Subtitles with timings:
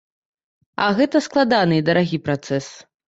[0.85, 2.73] А гэта складаны і дарагі працэс.